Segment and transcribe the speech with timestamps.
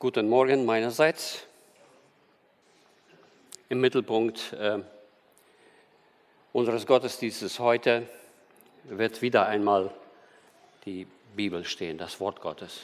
[0.00, 1.44] Guten Morgen meinerseits.
[3.68, 4.78] Im Mittelpunkt äh,
[6.52, 8.06] unseres Gottesdienstes heute
[8.84, 9.90] wird wieder einmal
[10.84, 12.82] die Bibel stehen, das Wort Gottes.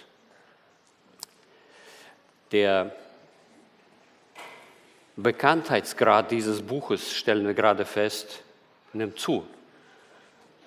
[2.50, 2.92] Der
[5.14, 8.42] Bekanntheitsgrad dieses Buches, stellen wir gerade fest,
[8.92, 9.46] nimmt zu,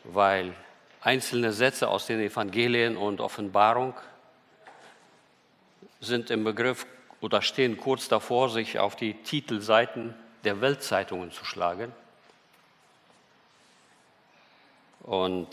[0.05, 0.53] weil
[1.01, 3.95] einzelne Sätze aus den Evangelien und Offenbarung
[5.99, 6.85] sind im Begriff
[7.21, 11.91] oder stehen kurz davor, sich auf die Titelseiten der Weltzeitungen zu schlagen.
[15.01, 15.47] Und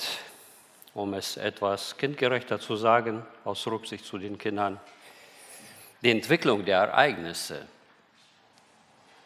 [0.95, 4.81] um es etwas kindgerechter zu sagen, aus Rücksicht zu den Kindern,
[6.03, 7.67] die Entwicklung der Ereignisse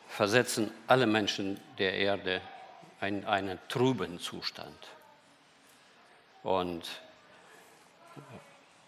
[0.09, 2.41] versetzen alle Menschen der Erde
[3.01, 4.89] in einen trüben Zustand.
[6.43, 6.89] Und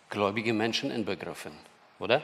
[0.08, 1.52] gläubige Menschen inbegriffen,
[2.00, 2.22] oder?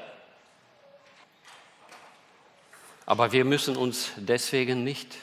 [3.06, 5.14] Aber wir müssen uns deswegen nicht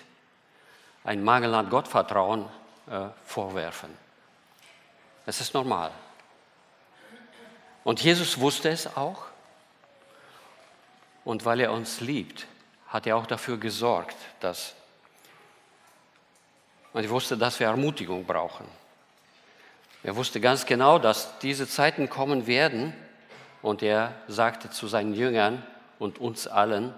[1.03, 2.45] ein Mangel an Gottvertrauen
[2.89, 3.89] äh, vorwerfen.
[5.25, 5.91] Es ist normal.
[7.83, 9.25] Und Jesus wusste es auch.
[11.25, 12.47] Und weil er uns liebt,
[12.87, 14.75] hat er auch dafür gesorgt, dass
[16.93, 18.67] und ich wusste, dass wir Ermutigung brauchen.
[20.03, 22.93] Er wusste ganz genau, dass diese Zeiten kommen werden.
[23.63, 25.63] Und er sagte zu seinen Jüngern
[25.97, 26.93] und uns allen,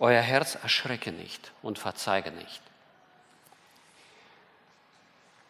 [0.00, 2.62] euer Herz erschrecke nicht und verzeige nicht.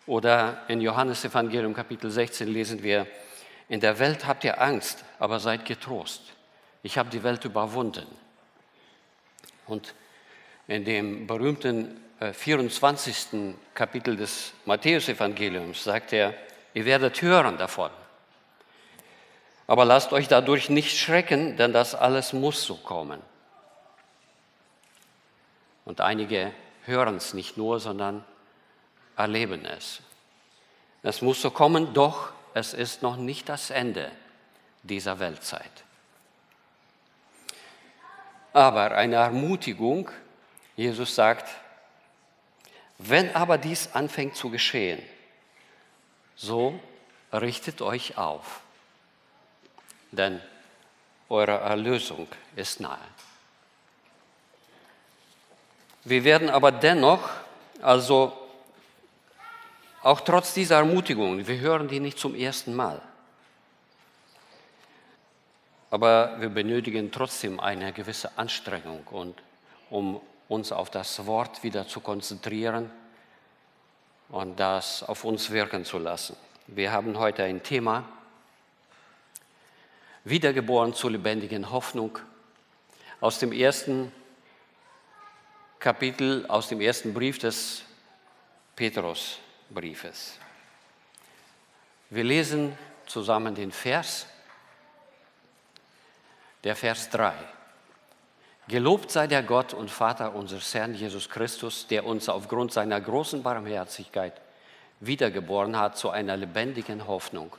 [0.06, 3.06] Oder in Johannes Evangelium Kapitel 16 lesen wir,
[3.68, 6.22] in der Welt habt ihr Angst, aber seid getrost.
[6.82, 8.06] Ich habe die Welt überwunden.
[9.66, 9.94] Und
[10.66, 12.00] in dem berühmten
[12.32, 13.32] 24.
[13.32, 16.34] Äh, Kapitel des Matthäusevangeliums sagt er,
[16.74, 17.90] ihr werdet hören davon.
[19.66, 23.20] Aber lasst euch dadurch nicht schrecken, denn das alles muss so kommen.
[25.84, 26.52] Und einige
[26.84, 28.24] hören es nicht nur, sondern
[29.16, 30.00] erleben es.
[31.02, 34.10] Es muss so kommen, doch es ist noch nicht das Ende
[34.82, 35.84] dieser Weltzeit.
[38.52, 40.10] Aber eine Ermutigung,
[40.76, 41.48] Jesus sagt,
[42.98, 45.02] wenn aber dies anfängt zu geschehen,
[46.36, 46.78] so
[47.32, 48.60] richtet euch auf,
[50.16, 50.40] denn
[51.28, 52.98] eure Erlösung ist nahe.
[56.04, 57.30] Wir werden aber dennoch,
[57.80, 58.36] also
[60.02, 63.00] auch trotz dieser Ermutigung, wir hören die nicht zum ersten Mal,
[65.90, 69.40] aber wir benötigen trotzdem eine gewisse Anstrengung, und,
[69.88, 72.90] um uns auf das Wort wieder zu konzentrieren
[74.28, 76.36] und das auf uns wirken zu lassen.
[76.66, 78.04] Wir haben heute ein Thema,
[80.24, 82.18] wiedergeboren zur lebendigen Hoffnung,
[83.20, 84.12] aus dem ersten
[85.78, 87.82] Kapitel, aus dem ersten Brief des
[88.74, 90.38] Petrusbriefes.
[92.10, 92.76] Wir lesen
[93.06, 94.26] zusammen den Vers,
[96.64, 97.32] der Vers 3.
[98.68, 103.42] Gelobt sei der Gott und Vater unseres Herrn Jesus Christus, der uns aufgrund seiner großen
[103.42, 104.40] Barmherzigkeit
[105.00, 107.54] wiedergeboren hat zu einer lebendigen Hoffnung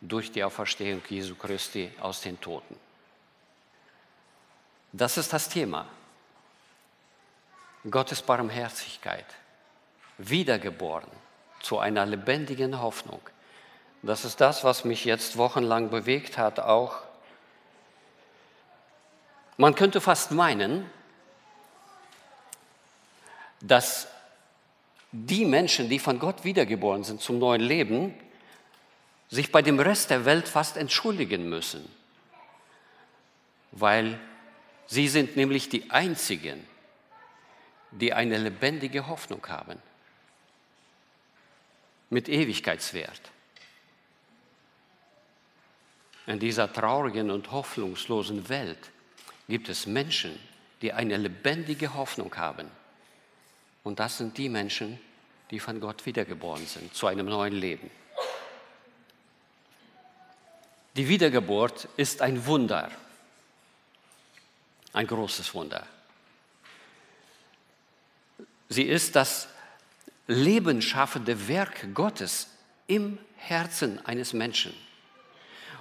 [0.00, 2.76] durch die Auferstehung Jesu Christi aus den Toten.
[4.92, 5.86] Das ist das Thema.
[7.90, 9.26] Gottes Barmherzigkeit,
[10.18, 11.10] wiedergeboren
[11.60, 13.20] zu einer lebendigen Hoffnung.
[14.02, 17.02] Das ist das, was mich jetzt wochenlang bewegt hat, auch
[19.56, 20.88] man könnte fast meinen,
[23.60, 24.06] dass
[25.10, 28.14] die Menschen, die von Gott wiedergeboren sind zum neuen Leben,
[29.28, 31.88] sich bei dem Rest der Welt fast entschuldigen müssen,
[33.72, 34.18] weil
[34.86, 36.66] sie sind nämlich die Einzigen,
[37.90, 39.80] die eine lebendige Hoffnung haben,
[42.10, 43.20] mit Ewigkeitswert.
[46.26, 48.90] In dieser traurigen und hoffnungslosen Welt
[49.48, 50.38] gibt es Menschen,
[50.82, 52.70] die eine lebendige Hoffnung haben.
[53.82, 55.00] Und das sind die Menschen,
[55.50, 57.90] die von Gott wiedergeboren sind zu einem neuen Leben.
[60.96, 62.90] Die Wiedergeburt ist ein Wunder,
[64.92, 65.86] ein großes Wunder.
[68.68, 69.48] Sie ist das
[70.26, 72.48] lebensschaffende Werk Gottes
[72.86, 74.74] im Herzen eines Menschen.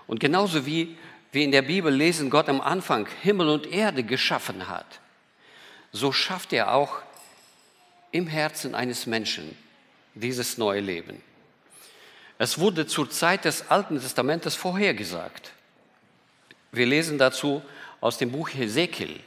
[0.08, 0.98] Und genauso wie
[1.32, 5.00] wir in der Bibel lesen, Gott am Anfang Himmel und Erde geschaffen hat,
[5.92, 7.02] so schafft er auch
[8.12, 9.58] im Herzen eines Menschen
[10.14, 11.22] dieses neue Leben.
[12.38, 15.52] Es wurde zur Zeit des Alten Testamentes vorhergesagt,
[16.72, 17.62] wir lesen dazu
[18.02, 19.20] aus dem Buch Hesekiel.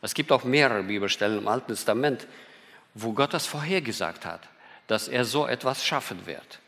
[0.00, 2.26] Es gibt auch mehrere Bibelstellen im Alten Testament,
[2.94, 4.40] wo Gott das vorhergesagt hat,
[4.86, 6.60] dass er so etwas schaffen wird.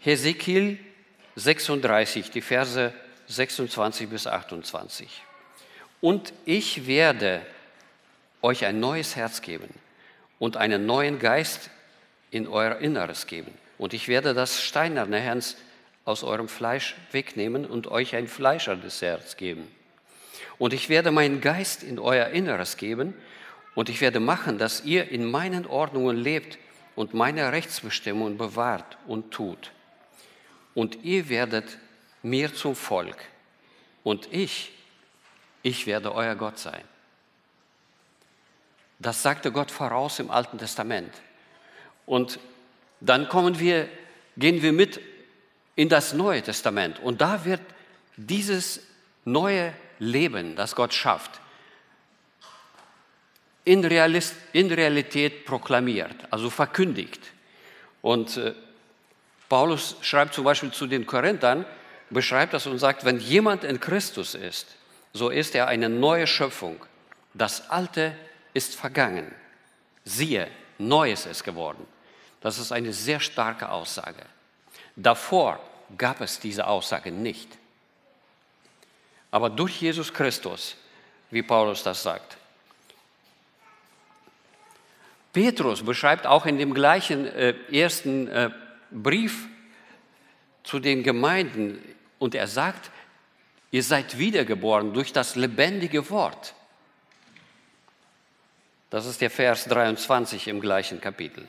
[0.00, 0.78] Hesekiel
[1.36, 2.92] 36, die Verse
[3.28, 5.22] 26 bis 28.
[6.00, 7.42] Und ich werde
[8.40, 9.72] euch ein neues Herz geben
[10.38, 11.70] und einen neuen Geist
[12.30, 13.52] in euer Inneres geben.
[13.82, 15.56] Und ich werde das steinerne Herz
[16.04, 19.66] aus eurem Fleisch wegnehmen und euch ein fleischernes Herz geben.
[20.56, 23.12] Und ich werde meinen Geist in euer Inneres geben
[23.74, 26.58] und ich werde machen, dass ihr in meinen Ordnungen lebt
[26.94, 29.72] und meine Rechtsbestimmungen bewahrt und tut.
[30.74, 31.76] Und ihr werdet
[32.22, 33.18] mir zum Volk
[34.04, 34.70] und ich,
[35.64, 36.84] ich werde euer Gott sein.
[39.00, 41.12] Das sagte Gott voraus im Alten Testament.
[42.06, 42.38] Und
[43.04, 43.88] dann kommen wir,
[44.36, 45.00] gehen wir mit
[45.74, 47.00] in das Neue Testament.
[47.00, 47.60] Und da wird
[48.16, 48.80] dieses
[49.24, 51.40] neue Leben, das Gott schafft,
[53.64, 57.20] in, Realist, in Realität proklamiert, also verkündigt.
[58.00, 58.54] Und äh,
[59.48, 61.64] Paulus schreibt zum Beispiel zu den Korinthern,
[62.10, 64.76] beschreibt das und sagt, wenn jemand in Christus ist,
[65.12, 66.84] so ist er eine neue Schöpfung.
[67.34, 68.16] Das Alte
[68.54, 69.32] ist vergangen.
[70.04, 70.48] Siehe,
[70.78, 71.86] Neues ist geworden.
[72.42, 74.24] Das ist eine sehr starke Aussage.
[74.96, 75.60] Davor
[75.96, 77.48] gab es diese Aussage nicht.
[79.30, 80.76] Aber durch Jesus Christus,
[81.30, 82.36] wie Paulus das sagt.
[85.32, 88.50] Petrus beschreibt auch in dem gleichen äh, ersten äh,
[88.90, 89.46] Brief
[90.62, 91.82] zu den Gemeinden
[92.18, 92.90] und er sagt,
[93.70, 96.54] ihr seid wiedergeboren durch das lebendige Wort.
[98.90, 101.48] Das ist der Vers 23 im gleichen Kapitel.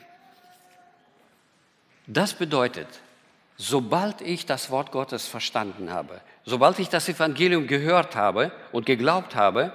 [2.08, 2.88] Das bedeutet,
[3.58, 9.36] sobald ich das Wort Gottes verstanden habe, sobald ich das Evangelium gehört habe und geglaubt
[9.36, 9.74] habe,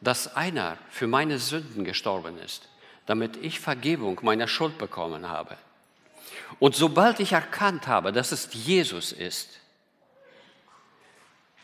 [0.00, 2.68] dass einer für meine Sünden gestorben ist,
[3.06, 5.56] damit ich Vergebung meiner Schuld bekommen habe.
[6.58, 9.60] Und sobald ich erkannt habe, dass es Jesus ist,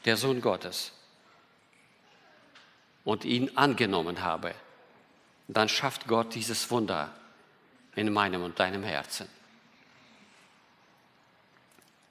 [0.05, 0.93] der Sohn Gottes,
[3.05, 4.55] und ihn angenommen habe,
[5.47, 7.11] dann schafft Gott dieses Wunder
[7.95, 9.29] in meinem und deinem Herzen.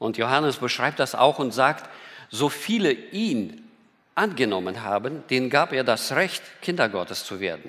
[0.04, 1.90] Und Johannes beschreibt das auch und sagt,
[2.30, 3.64] so viele ihn
[4.16, 7.64] angenommen haben, denen gab er das Recht, Kinder Gottes zu werden.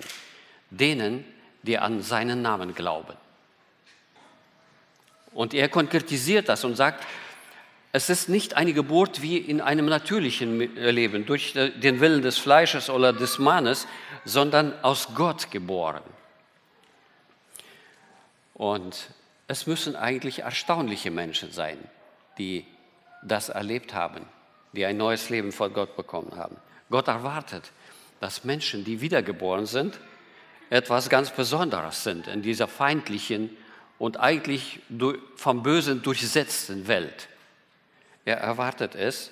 [0.69, 1.25] Denen,
[1.63, 3.15] die an seinen Namen glauben.
[5.33, 7.07] Und er konkretisiert das und sagt,
[7.93, 12.91] es ist nicht eine Geburt wie in einem natürlichen Leben, durch den Willen des Fleisches
[12.91, 13.87] oder des Mannes,
[14.25, 16.03] sondern aus Gott geboren.
[18.55, 19.09] Und
[19.47, 21.79] es müssen eigentlich erstaunliche Menschen sein,
[22.39, 22.67] die
[23.23, 24.27] das erlebt haben,
[24.73, 26.57] die ein neues Leben von Gott bekommen haben.
[26.91, 27.71] Gott erwartet,
[28.21, 29.99] dass Menschen, die wiedergeboren sind,
[30.71, 33.57] etwas ganz Besonderes sind in dieser feindlichen
[33.99, 34.81] und eigentlich
[35.37, 37.29] vom Bösen durchsetzten Welt.
[38.25, 39.31] Er erwartet es,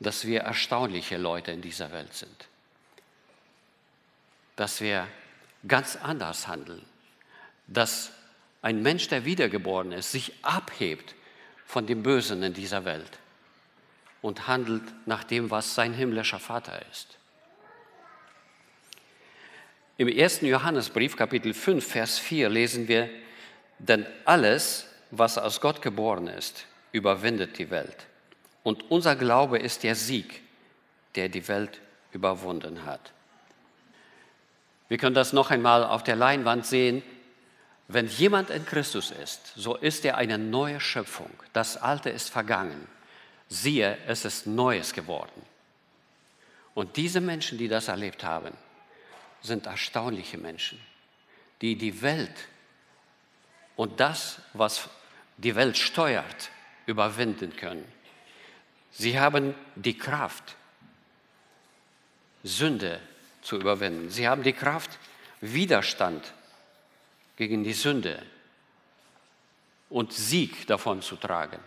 [0.00, 2.48] dass wir erstaunliche Leute in dieser Welt sind,
[4.56, 5.06] dass wir
[5.66, 6.82] ganz anders handeln,
[7.66, 8.10] dass
[8.60, 11.14] ein Mensch, der wiedergeboren ist, sich abhebt
[11.72, 13.18] von dem Bösen in dieser Welt
[14.20, 17.16] und handelt nach dem, was sein himmlischer Vater ist.
[19.96, 20.42] Im 1.
[20.42, 23.08] Johannesbrief, Kapitel 5, Vers 4 lesen wir,
[23.78, 28.06] denn alles, was aus Gott geboren ist, überwindet die Welt.
[28.62, 30.42] Und unser Glaube ist der Sieg,
[31.14, 31.80] der die Welt
[32.12, 33.12] überwunden hat.
[34.88, 37.02] Wir können das noch einmal auf der Leinwand sehen.
[37.88, 41.30] Wenn jemand in Christus ist, so ist er eine neue Schöpfung.
[41.52, 42.88] Das Alte ist vergangen.
[43.48, 45.42] Siehe, es ist Neues geworden.
[46.74, 48.56] Und diese Menschen, die das erlebt haben,
[49.42, 50.80] sind erstaunliche Menschen,
[51.60, 52.48] die die Welt
[53.76, 54.88] und das, was
[55.36, 56.50] die Welt steuert,
[56.86, 57.84] überwinden können.
[58.92, 60.56] Sie haben die Kraft,
[62.44, 63.00] Sünde
[63.42, 64.10] zu überwinden.
[64.10, 64.98] Sie haben die Kraft,
[65.40, 66.32] Widerstand
[67.36, 68.22] gegen die Sünde
[69.88, 71.58] und Sieg davon zu tragen.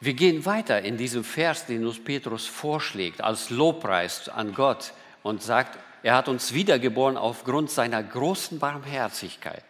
[0.00, 5.42] Wir gehen weiter in diesem Vers, den uns Petrus vorschlägt, als Lobpreis an Gott und
[5.42, 9.64] sagt, er hat uns wiedergeboren aufgrund seiner großen Barmherzigkeit.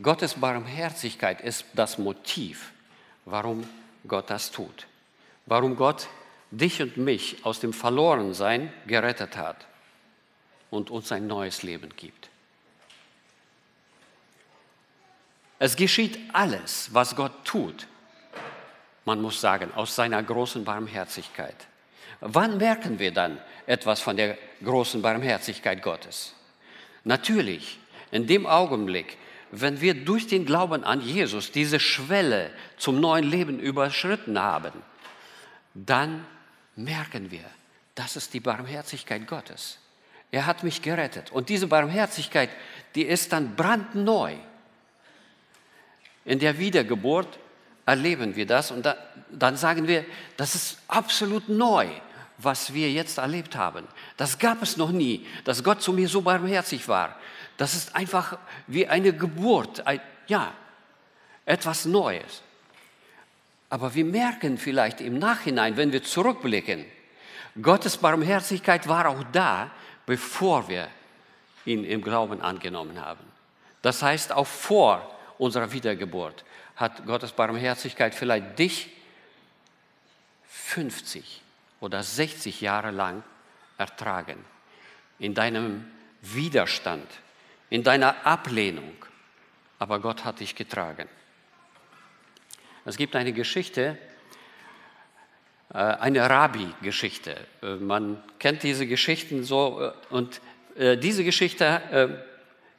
[0.00, 2.72] Gottes Barmherzigkeit ist das Motiv,
[3.26, 3.68] warum
[4.08, 4.86] Gott das tut.
[5.44, 6.08] Warum Gott
[6.50, 9.66] dich und mich aus dem Verlorensein gerettet hat
[10.70, 12.28] und uns ein neues Leben gibt.
[15.58, 17.86] Es geschieht alles, was Gott tut,
[19.04, 21.56] man muss sagen, aus seiner großen Barmherzigkeit.
[22.20, 26.34] Wann merken wir dann etwas von der großen Barmherzigkeit Gottes?
[27.04, 27.78] Natürlich,
[28.10, 29.16] in dem Augenblick,
[29.52, 34.72] wenn wir durch den Glauben an Jesus diese Schwelle zum neuen Leben überschritten haben,
[35.74, 36.26] dann
[36.74, 37.44] merken wir,
[37.94, 39.78] das ist die Barmherzigkeit Gottes.
[40.30, 41.30] Er hat mich gerettet.
[41.32, 42.50] Und diese Barmherzigkeit,
[42.94, 44.34] die ist dann brandneu.
[46.24, 47.38] In der Wiedergeburt
[47.84, 48.96] erleben wir das und da,
[49.30, 50.04] dann sagen wir,
[50.36, 51.86] das ist absolut neu,
[52.38, 53.86] was wir jetzt erlebt haben.
[54.16, 57.16] Das gab es noch nie, dass Gott zu mir so barmherzig war.
[57.56, 60.52] Das ist einfach wie eine Geburt, ein, ja,
[61.44, 62.42] etwas Neues.
[63.70, 66.84] Aber wir merken vielleicht im Nachhinein, wenn wir zurückblicken,
[67.62, 69.70] Gottes Barmherzigkeit war auch da,
[70.06, 70.88] bevor wir
[71.64, 73.24] ihn im Glauben angenommen haben.
[73.82, 76.44] Das heißt, auch vor unserer Wiedergeburt
[76.76, 78.90] hat Gottes Barmherzigkeit vielleicht dich
[80.48, 81.42] 50
[81.80, 83.22] oder 60 Jahre lang
[83.78, 84.44] ertragen.
[85.18, 85.90] In deinem
[86.22, 87.08] Widerstand,
[87.70, 88.94] in deiner Ablehnung.
[89.78, 91.08] Aber Gott hat dich getragen.
[92.84, 93.98] Es gibt eine Geschichte,
[95.70, 97.36] eine Rabbi-Geschichte.
[97.62, 100.40] Äh, man kennt diese Geschichten so äh, und
[100.78, 102.22] diese Geschichte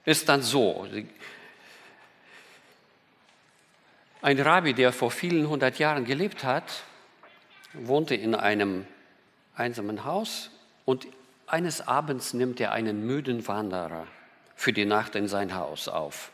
[0.06, 0.88] ist dann so.
[4.22, 6.84] Ein Rabbi, der vor vielen hundert Jahren gelebt hat,
[7.74, 8.86] wohnte in einem
[9.56, 10.52] einsamen Haus
[10.86, 11.08] und
[11.48, 14.06] eines Abends nimmt er einen müden Wanderer
[14.56, 16.32] für die Nacht in sein Haus auf.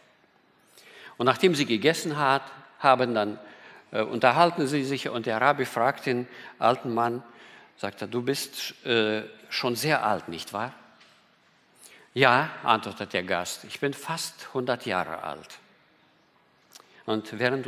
[1.17, 2.43] Und nachdem sie gegessen hat,
[2.79, 3.52] haben, dann äh,
[4.01, 6.27] unterhalten sie sich und der Rabbi fragt den
[6.59, 7.23] alten Mann,
[7.77, 10.73] sagt er, du bist äh, schon sehr alt, nicht wahr?
[12.13, 15.59] Ja, antwortet der Gast, ich bin fast 100 Jahre alt.
[17.05, 17.67] Und während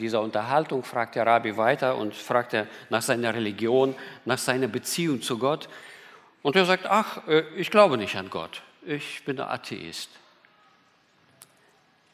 [0.00, 5.22] dieser Unterhaltung fragt der Rabbi weiter und fragt er nach seiner Religion, nach seiner Beziehung
[5.22, 5.68] zu Gott.
[6.42, 10.10] Und er sagt, ach, äh, ich glaube nicht an Gott, ich bin ein Atheist.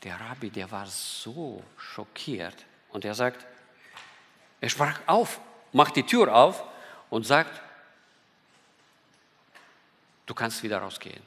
[0.02, 2.56] Der Rabbi, der war so schockiert
[2.88, 3.46] und er sagt,
[4.62, 5.40] er sprach auf,
[5.72, 6.62] macht die Tür auf
[7.10, 7.60] und sagt,
[10.24, 11.20] du kannst wieder rausgehen.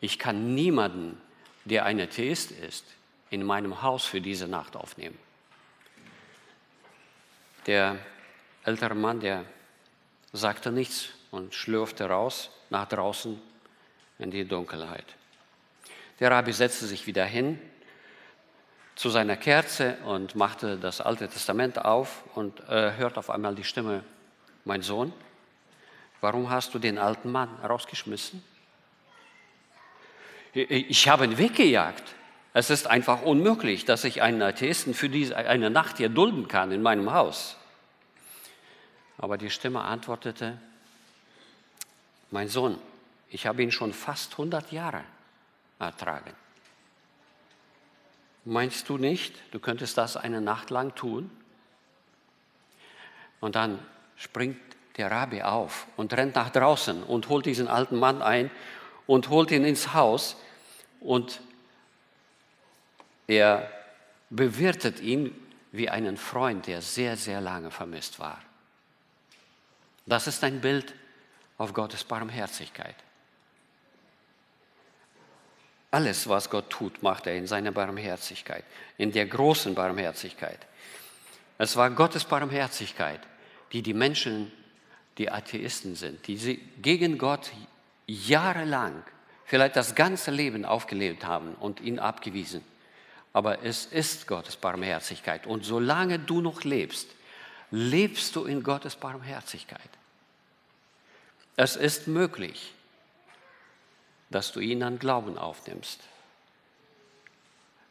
[0.00, 1.18] Ich kann niemanden,
[1.64, 2.84] der ein Atheist ist,
[3.30, 5.18] in meinem Haus für diese Nacht aufnehmen.
[7.64, 7.98] Der
[8.62, 9.46] ältere Mann, der
[10.34, 13.40] sagte nichts und schlürfte raus nach draußen
[14.18, 15.06] in die Dunkelheit.
[16.20, 17.58] Der Rabbi setzte sich wieder hin
[18.96, 23.62] zu seiner Kerze und machte das Alte Testament auf und äh, hört auf einmal die
[23.62, 24.02] Stimme,
[24.64, 25.12] mein Sohn,
[26.22, 28.42] warum hast du den alten Mann rausgeschmissen?
[30.54, 32.14] Ich habe ihn weggejagt.
[32.54, 36.72] Es ist einfach unmöglich, dass ich einen Atheisten für diese, eine Nacht hier dulden kann
[36.72, 37.56] in meinem Haus.
[39.18, 40.56] Aber die Stimme antwortete,
[42.30, 42.78] mein Sohn,
[43.28, 45.04] ich habe ihn schon fast 100 Jahre
[45.78, 46.32] ertragen.
[48.48, 51.32] Meinst du nicht, du könntest das eine Nacht lang tun?
[53.40, 53.80] Und dann
[54.14, 54.60] springt
[54.96, 58.52] der Rabbi auf und rennt nach draußen und holt diesen alten Mann ein
[59.08, 60.36] und holt ihn ins Haus
[61.00, 61.40] und
[63.26, 63.68] er
[64.30, 65.34] bewirtet ihn
[65.72, 68.40] wie einen Freund, der sehr, sehr lange vermisst war.
[70.06, 70.94] Das ist ein Bild
[71.58, 72.94] auf Gottes Barmherzigkeit.
[75.90, 78.64] Alles, was Gott tut, macht er in seiner Barmherzigkeit,
[78.98, 80.58] in der großen Barmherzigkeit.
[81.58, 83.20] Es war Gottes Barmherzigkeit,
[83.72, 84.52] die die Menschen,
[85.18, 87.50] die Atheisten sind, die sie gegen Gott
[88.06, 89.02] jahrelang,
[89.44, 92.62] vielleicht das ganze Leben aufgelebt haben und ihn abgewiesen
[93.36, 95.46] aber es ist Gottes Barmherzigkeit.
[95.46, 97.06] Und solange du noch lebst,
[97.70, 99.90] lebst du in Gottes Barmherzigkeit.
[101.54, 102.72] Es ist möglich,
[104.30, 106.00] dass du ihn an Glauben aufnimmst.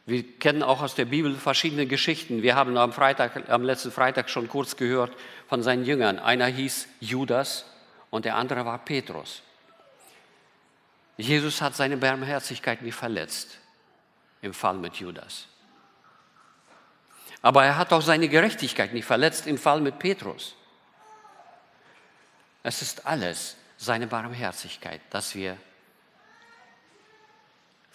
[0.06, 2.42] Wir kennen auch aus der Bibel verschiedene Geschichten.
[2.42, 5.12] Wir haben am, Freitag, am letzten Freitag schon kurz gehört
[5.48, 6.20] von seinen Jüngern.
[6.20, 7.64] Einer hieß Judas
[8.10, 9.42] und der andere war Petrus.
[11.16, 13.58] Jesus hat seine Barmherzigkeit nicht verletzt
[14.42, 15.48] im Fall mit Judas.
[17.42, 20.54] Aber er hat auch seine Gerechtigkeit nicht verletzt im Fall mit Petrus.
[22.62, 25.56] Es ist alles seine Barmherzigkeit, dass wir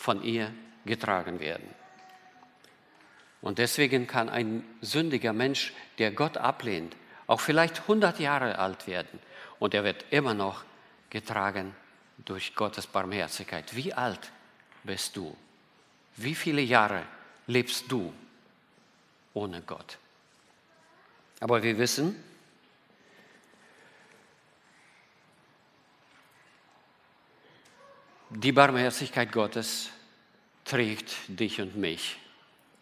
[0.01, 0.51] von ihr
[0.83, 1.69] getragen werden.
[3.41, 6.95] Und deswegen kann ein sündiger Mensch, der Gott ablehnt,
[7.27, 9.19] auch vielleicht 100 Jahre alt werden
[9.59, 10.63] und er wird immer noch
[11.11, 11.75] getragen
[12.25, 13.75] durch Gottes Barmherzigkeit.
[13.75, 14.31] Wie alt
[14.83, 15.35] bist du?
[16.17, 17.03] Wie viele Jahre
[17.45, 18.11] lebst du
[19.33, 19.97] ohne Gott?
[21.39, 22.15] Aber wir wissen,
[28.33, 29.89] die Barmherzigkeit Gottes
[30.63, 32.17] trägt dich und mich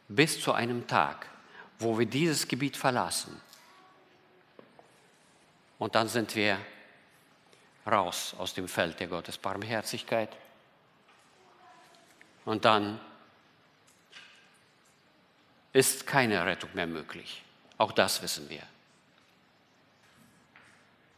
[0.08, 1.28] bis zu einem Tag,
[1.80, 3.40] wo wir dieses Gebiet verlassen.
[5.80, 6.60] Und dann sind wir
[7.88, 10.30] raus aus dem Feld der Gottes Barmherzigkeit.
[12.46, 13.00] Und dann
[15.74, 17.44] ist keine Rettung mehr möglich.
[17.78, 18.64] Auch das wissen wir.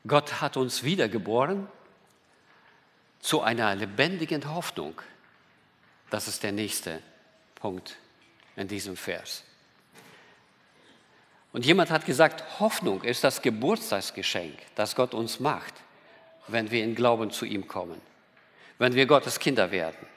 [0.08, 1.68] Gott hat uns wiedergeboren
[3.22, 5.00] zu einer lebendigen Hoffnung.
[6.10, 7.02] Das ist der nächste
[7.56, 7.96] Punkt
[8.56, 9.44] in diesem Vers.
[11.54, 15.74] Und jemand hat gesagt, Hoffnung ist das Geburtstagsgeschenk, das Gott uns macht,
[16.48, 18.00] wenn wir in Glauben zu ihm kommen,
[18.78, 20.08] wenn wir Gottes Kinder werden.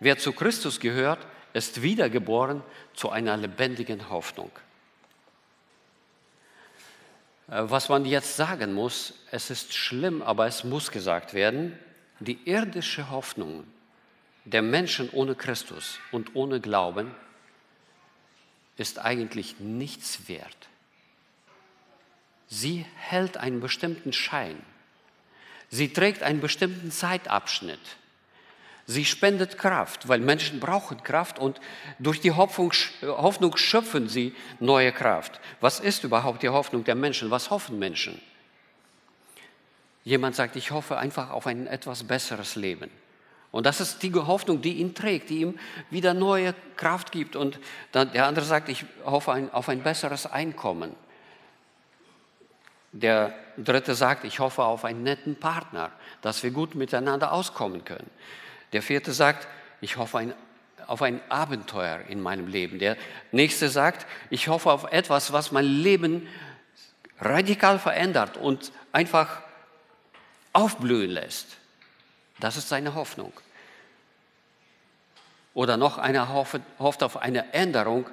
[0.00, 2.62] Wer zu Christus gehört, ist wiedergeboren
[2.94, 4.50] zu einer lebendigen Hoffnung.
[7.48, 11.78] Äh, was man jetzt sagen muss, es ist schlimm, aber es muss gesagt werden,
[12.20, 13.64] die irdische Hoffnung
[14.44, 17.10] der Menschen ohne Christus und ohne Glauben
[18.76, 20.68] ist eigentlich nichts wert.
[22.48, 24.62] Sie hält einen bestimmten Schein.
[25.68, 27.80] Sie trägt einen bestimmten Zeitabschnitt.
[28.86, 31.60] Sie spendet Kraft, weil Menschen brauchen Kraft und
[31.98, 35.40] durch die Hoffnung, Hoffnung schöpfen sie neue Kraft.
[35.60, 37.32] Was ist überhaupt die Hoffnung der Menschen?
[37.32, 38.20] Was hoffen Menschen?
[40.06, 42.92] Jemand sagt, ich hoffe einfach auf ein etwas besseres Leben.
[43.50, 45.58] Und das ist die Hoffnung, die ihn trägt, die ihm
[45.90, 47.34] wieder neue Kraft gibt.
[47.34, 47.58] Und
[47.90, 50.94] dann der andere sagt, ich hoffe ein, auf ein besseres Einkommen.
[52.92, 55.90] Der dritte sagt, ich hoffe auf einen netten Partner,
[56.22, 58.08] dass wir gut miteinander auskommen können.
[58.72, 59.48] Der vierte sagt,
[59.80, 60.34] ich hoffe ein,
[60.86, 62.78] auf ein Abenteuer in meinem Leben.
[62.78, 62.96] Der
[63.32, 66.28] nächste sagt, ich hoffe auf etwas, was mein Leben
[67.18, 69.42] radikal verändert und einfach
[70.56, 71.58] aufblühen lässt.
[72.40, 73.32] Das ist seine Hoffnung.
[75.52, 78.06] Oder noch einer hofft, auf eine Änderung,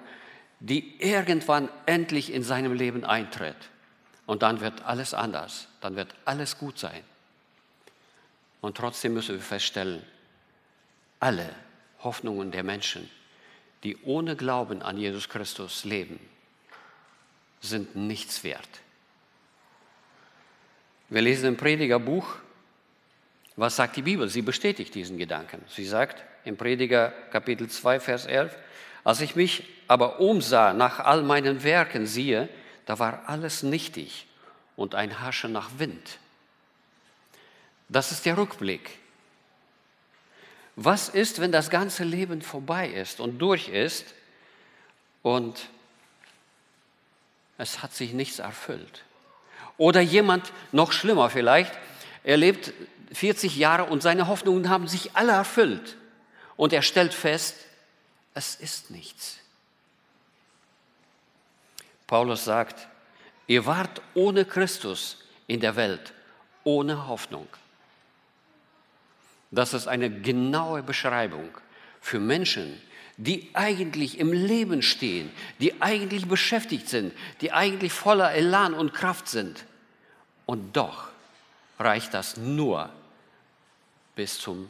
[0.59, 3.55] die irgendwann endlich in seinem Leben eintritt.
[4.25, 7.03] Und dann wird alles anders, dann wird alles gut sein.
[8.61, 10.03] Und trotzdem müssen wir feststellen,
[11.19, 11.49] alle
[11.99, 13.09] Hoffnungen der Menschen,
[13.83, 16.19] die ohne Glauben an Jesus Christus leben,
[17.61, 18.69] sind nichts wert.
[21.13, 22.25] Wir lesen im Predigerbuch,
[23.55, 24.27] was sagt die Bibel?
[24.29, 25.63] Sie bestätigt diesen Gedanken.
[25.67, 28.57] Sie sagt im Prediger Kapitel 2, Vers 11,
[29.03, 32.49] als ich mich aber umsah nach all meinen Werken, siehe,
[32.87, 34.25] da war alles nichtig
[34.75, 36.17] und ein Haschen nach Wind.
[37.89, 38.97] Das ist der Rückblick.
[40.75, 44.15] Was ist, wenn das ganze Leben vorbei ist und durch ist
[45.21, 45.69] und
[47.59, 49.03] es hat sich nichts erfüllt?
[49.77, 51.73] Oder jemand, noch schlimmer vielleicht,
[52.23, 52.73] er lebt
[53.13, 55.97] 40 Jahre und seine Hoffnungen haben sich alle erfüllt.
[56.55, 57.55] Und er stellt fest,
[58.33, 59.37] es ist nichts.
[62.07, 62.87] Paulus sagt,
[63.47, 66.13] ihr wart ohne Christus in der Welt,
[66.63, 67.47] ohne Hoffnung.
[69.51, 71.49] Das ist eine genaue Beschreibung
[72.01, 72.81] für Menschen,
[73.17, 79.27] die eigentlich im Leben stehen, die eigentlich beschäftigt sind, die eigentlich voller Elan und Kraft
[79.27, 79.65] sind.
[80.45, 81.09] Und doch
[81.79, 82.89] reicht das nur
[84.15, 84.69] bis zum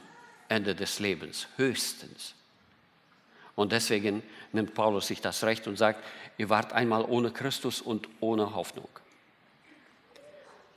[0.49, 2.33] Ende des Lebens, höchstens.
[3.55, 6.03] Und deswegen nimmt Paulus sich das Recht und sagt,
[6.37, 8.89] ihr wart einmal ohne Christus und ohne Hoffnung.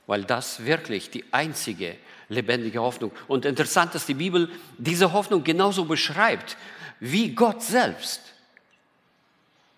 [0.05, 1.97] Weil das wirklich die einzige
[2.29, 3.11] lebendige Hoffnung.
[3.27, 6.57] Und interessant, dass die Bibel diese Hoffnung genauso beschreibt
[6.99, 8.21] wie Gott selbst.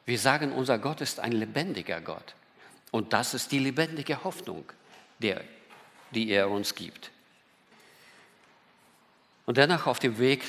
[0.06, 2.34] Wir sagen, unser Gott ist ein lebendiger Gott.
[2.92, 4.66] Und das ist die lebendige Hoffnung,
[5.20, 5.44] der,
[6.12, 7.12] die er uns gibt.
[9.46, 10.44] Und dennoch auf dem Weg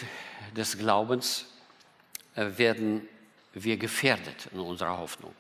[0.57, 1.47] des Glaubens
[2.35, 3.07] äh, werden
[3.53, 5.35] wir gefährdet in unserer Hoffnung.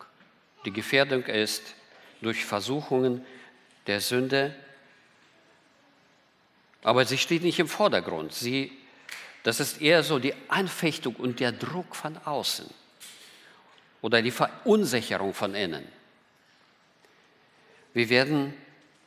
[0.64, 1.74] Die Gefährdung ist
[2.20, 3.24] durch Versuchungen
[3.86, 4.54] der Sünde,
[6.82, 8.32] aber sie steht nicht im Vordergrund.
[8.32, 8.72] Sie,
[9.42, 12.68] das ist eher so die Anfechtung und der Druck von außen
[14.02, 15.86] oder die Verunsicherung von innen.
[17.92, 18.54] Wir werden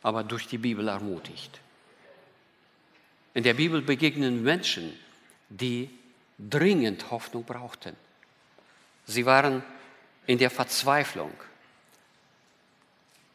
[0.01, 1.59] aber durch die Bibel ermutigt.
[3.33, 4.97] In der Bibel begegnen Menschen,
[5.49, 5.89] die
[6.37, 7.95] dringend Hoffnung brauchten.
[9.05, 9.63] Sie waren
[10.27, 11.33] in der Verzweiflung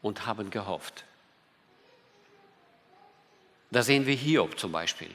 [0.02, 1.04] und haben gehofft.
[3.70, 5.10] Da sehen wir Hiob zum Beispiel.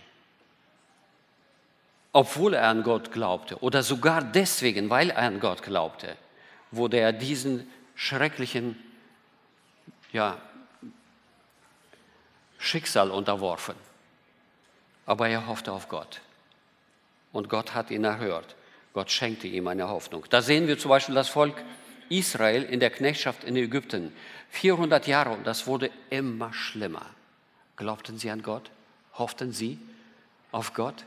[2.14, 6.16] Obwohl er an Gott glaubte oder sogar deswegen, weil er an Gott glaubte,
[6.72, 8.82] wurde er diesen schrecklichen
[10.12, 10.38] ja,
[12.60, 13.76] Schicksal unterworfen.
[15.06, 16.22] Aber er hoffte auf Gott.
[17.34, 18.56] Und Gott hat ihn erhört.
[18.94, 20.26] Gott schenkte ihm eine Hoffnung.
[20.30, 21.56] Da sehen wir zum Beispiel das Volk
[22.10, 24.14] Israel in der Knechtschaft in Ägypten.
[24.52, 27.08] 400 Jahre und das wurde immer schlimmer.
[27.76, 28.70] Glaubten sie an Gott?
[29.16, 29.80] Hofften sie
[30.52, 31.06] auf Gott?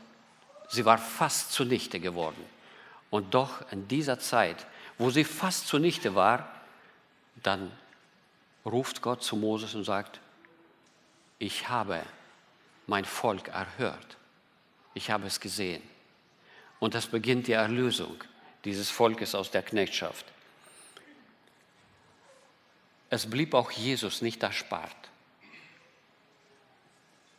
[0.67, 2.43] Sie war fast zunichte geworden.
[3.09, 4.65] Und doch in dieser Zeit,
[4.97, 6.51] wo sie fast zunichte war,
[7.43, 7.71] dann
[8.65, 10.19] ruft Gott zu Moses und sagt,
[11.39, 12.01] ich habe
[12.87, 14.17] mein Volk erhört.
[14.93, 15.83] Ich habe es gesehen.
[16.79, 18.23] Und das beginnt die Erlösung
[18.65, 20.25] dieses Volkes aus der Knechtschaft.
[23.09, 24.95] Es blieb auch Jesus nicht erspart.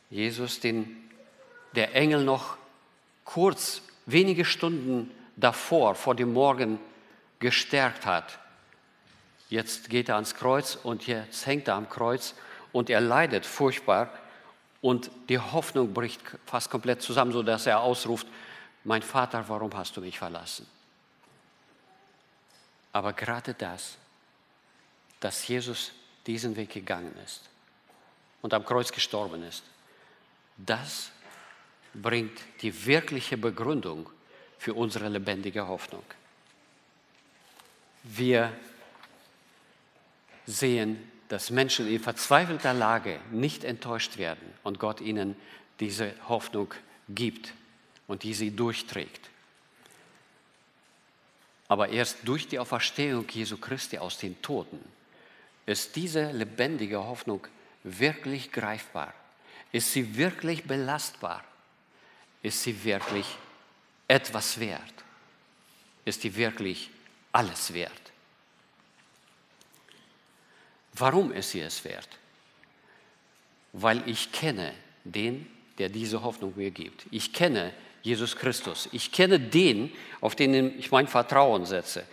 [0.09, 1.09] Jesus, den
[1.75, 2.57] der Engel noch
[3.29, 6.79] kurz, wenige Stunden davor, vor dem Morgen
[7.37, 8.39] gestärkt hat.
[9.49, 12.33] Jetzt geht er ans Kreuz und jetzt hängt er am Kreuz
[12.71, 14.09] und er leidet furchtbar
[14.81, 18.25] und die Hoffnung bricht fast komplett zusammen, sodass er ausruft,
[18.83, 20.65] mein Vater, warum hast du mich verlassen?
[22.91, 23.95] Aber gerade das,
[25.19, 25.91] dass Jesus
[26.25, 27.43] diesen Weg gegangen ist
[28.41, 29.63] und am Kreuz gestorben ist,
[30.57, 31.11] das
[31.93, 34.09] bringt die wirkliche Begründung
[34.57, 36.03] für unsere lebendige Hoffnung.
[38.03, 38.51] Wir
[40.45, 45.35] sehen, dass Menschen in verzweifelter Lage nicht enttäuscht werden und Gott ihnen
[45.79, 46.73] diese Hoffnung
[47.07, 47.53] gibt
[48.07, 49.29] und die sie durchträgt.
[51.67, 54.79] Aber erst durch die Auferstehung Jesu Christi aus den Toten
[55.67, 57.45] ist diese lebendige Hoffnung
[57.83, 59.13] wirklich greifbar.
[59.71, 61.43] Ist sie wirklich belastbar?
[62.41, 63.25] Ist sie wirklich
[64.07, 64.93] etwas wert?
[66.05, 66.89] Ist sie wirklich
[67.31, 67.91] alles wert?
[70.93, 72.09] Warum ist sie es wert?
[73.73, 74.73] Weil ich kenne
[75.03, 75.47] den,
[75.77, 77.05] der diese Hoffnung mir gibt.
[77.11, 78.89] Ich kenne Jesus Christus.
[78.91, 82.03] Ich kenne den, auf den ich mein Vertrauen setze.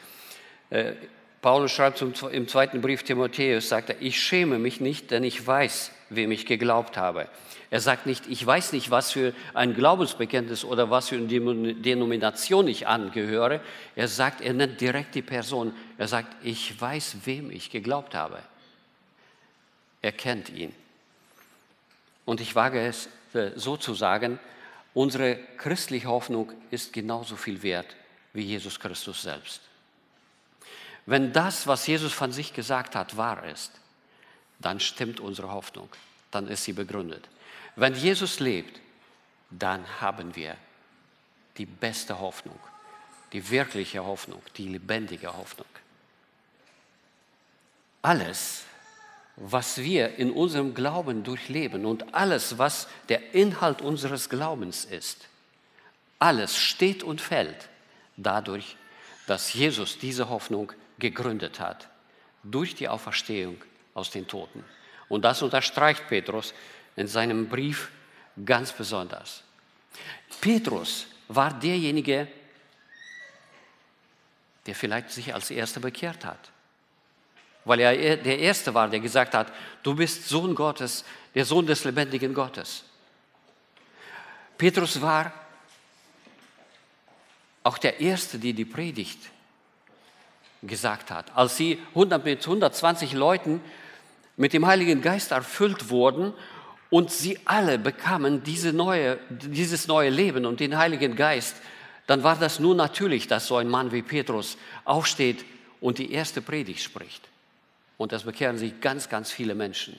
[0.70, 0.92] Äh,
[1.40, 5.92] Paulus schreibt im zweiten Brief Timotheus, sagt er, ich schäme mich nicht, denn ich weiß,
[6.08, 7.28] wem ich geglaubt habe.
[7.70, 12.68] Er sagt nicht, ich weiß nicht, was für ein Glaubensbekenntnis oder was für eine Denomination
[12.68, 13.60] ich angehöre.
[13.96, 15.74] Er sagt, er nennt direkt die Person.
[15.98, 18.38] Er sagt, ich weiß, wem ich geglaubt habe.
[20.02, 20.72] Er kennt ihn.
[22.24, 24.38] Und ich wage es äh, so zu sagen,
[24.94, 27.96] unsere christliche Hoffnung ist genauso viel wert
[28.32, 29.62] wie Jesus Christus selbst.
[31.06, 33.72] Wenn das, was Jesus von sich gesagt hat, wahr ist,
[34.58, 35.88] dann stimmt unsere Hoffnung,
[36.30, 37.28] dann ist sie begründet.
[37.76, 38.80] Wenn Jesus lebt,
[39.50, 40.56] dann haben wir
[41.56, 42.58] die beste Hoffnung,
[43.32, 45.68] die wirkliche Hoffnung, die lebendige Hoffnung.
[48.02, 48.64] Alles,
[49.36, 55.28] was wir in unserem Glauben durchleben und alles, was der Inhalt unseres Glaubens ist,
[56.18, 57.68] alles steht und fällt
[58.16, 58.76] dadurch,
[59.26, 61.88] dass Jesus diese Hoffnung gegründet hat
[62.42, 63.56] durch die Auferstehung
[63.96, 64.62] aus den Toten.
[65.08, 66.52] Und das unterstreicht Petrus
[66.96, 67.90] in seinem Brief
[68.44, 69.42] ganz besonders.
[70.40, 72.28] Petrus war derjenige,
[74.66, 76.50] der vielleicht sich als Erster bekehrt hat,
[77.64, 81.04] weil er der Erste war, der gesagt hat, du bist Sohn Gottes,
[81.34, 82.84] der Sohn des lebendigen Gottes.
[84.58, 85.32] Petrus war
[87.62, 89.18] auch der Erste, der die Predigt
[90.62, 91.34] gesagt hat.
[91.34, 93.60] Als sie 100, mit 120 Leuten
[94.36, 96.32] mit dem Heiligen Geist erfüllt wurden
[96.90, 101.56] und sie alle bekamen diese neue, dieses neue Leben und den Heiligen Geist,
[102.06, 105.44] dann war das nur natürlich, dass so ein Mann wie Petrus aufsteht
[105.80, 107.28] und die erste Predigt spricht.
[107.96, 109.98] Und das bekehren sich ganz, ganz viele Menschen.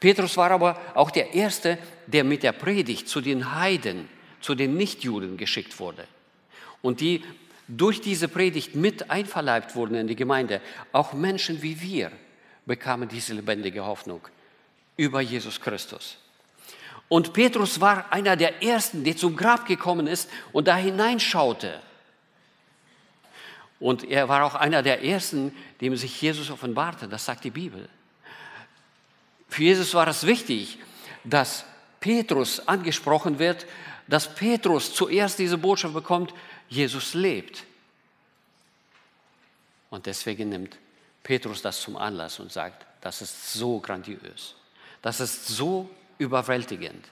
[0.00, 4.08] Petrus war aber auch der Erste, der mit der Predigt zu den Heiden,
[4.40, 6.04] zu den Nichtjuden geschickt wurde.
[6.82, 7.22] Und die
[7.68, 10.62] durch diese Predigt mit einverleibt wurden in die Gemeinde.
[10.90, 12.10] Auch Menschen wie wir
[12.68, 14.20] bekamen diese lebendige Hoffnung
[14.96, 16.18] über Jesus Christus.
[17.08, 21.80] Und Petrus war einer der Ersten, der zum Grab gekommen ist und da hineinschaute.
[23.80, 27.08] Und er war auch einer der Ersten, dem sich Jesus offenbarte.
[27.08, 27.88] Das sagt die Bibel.
[29.48, 30.78] Für Jesus war es wichtig,
[31.24, 31.64] dass
[32.00, 33.66] Petrus angesprochen wird,
[34.06, 36.34] dass Petrus zuerst diese Botschaft bekommt,
[36.68, 37.64] Jesus lebt.
[39.90, 40.76] Und deswegen nimmt
[41.22, 44.54] Petrus das zum Anlass und sagt, das ist so grandios,
[45.02, 47.06] das ist so überwältigend.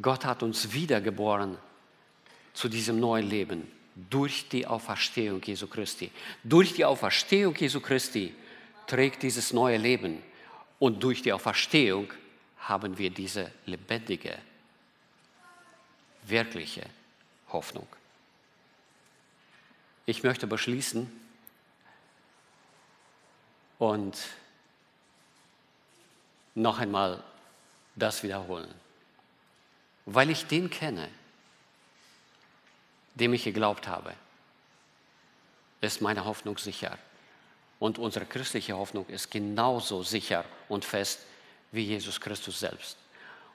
[0.00, 1.58] Gott hat uns wiedergeboren
[2.54, 6.10] zu diesem neuen Leben durch die Auferstehung Jesu Christi.
[6.42, 8.34] Durch die Auferstehung Jesu Christi
[8.86, 10.22] trägt dieses neue Leben
[10.78, 12.12] Und durch die Auferstehung
[12.58, 14.36] haben wir diese lebendige,
[16.24, 16.82] wirkliche
[17.52, 17.86] Hoffnung.
[20.04, 21.08] Ich möchte beschließen
[23.82, 24.16] und
[26.54, 27.20] noch einmal
[27.96, 28.72] das wiederholen.
[30.06, 31.08] Weil ich den kenne,
[33.16, 34.14] dem ich geglaubt habe,
[35.80, 36.96] ist meine Hoffnung sicher.
[37.80, 41.18] Und unsere christliche Hoffnung ist genauso sicher und fest
[41.72, 42.96] wie Jesus Christus selbst.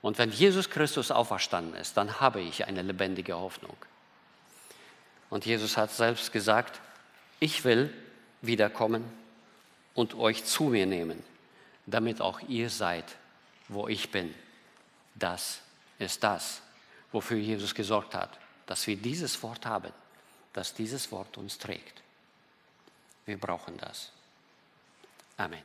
[0.02, 3.78] Und wenn Jesus Christus auferstanden ist, dann habe ich eine lebendige Hoffnung.
[5.30, 6.82] Und Jesus hat selbst gesagt,
[7.40, 7.94] ich will
[8.42, 9.06] wiederkommen
[9.98, 11.24] und euch zu mir nehmen,
[11.88, 13.18] damit auch ihr seid,
[13.68, 14.34] wo ich bin.
[15.16, 15.60] Das
[15.98, 16.62] ist das,
[17.12, 18.30] wofür Jesus gesorgt hat,
[18.68, 19.92] dass wir dieses Wort haben,
[20.54, 22.04] dass dieses Wort uns trägt.
[23.26, 24.12] Wir brauchen das.
[25.36, 25.64] Amen.